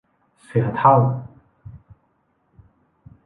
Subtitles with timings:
[0.43, 0.95] เสือเฒ่า